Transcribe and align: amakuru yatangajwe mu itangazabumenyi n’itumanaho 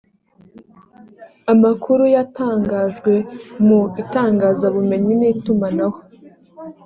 amakuru 1.53 2.03
yatangajwe 2.15 3.13
mu 3.65 3.79
itangazabumenyi 4.01 5.13
n’itumanaho 5.17 5.99